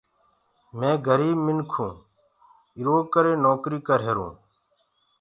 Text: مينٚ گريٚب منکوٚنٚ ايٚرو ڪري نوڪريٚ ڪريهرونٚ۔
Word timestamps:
مينٚ 0.77 1.01
گريٚب 1.05 1.39
منکوٚنٚ 1.45 2.01
ايٚرو 2.77 2.97
ڪري 3.13 3.33
نوڪريٚ 3.43 3.85
ڪريهرونٚ۔ 3.87 4.37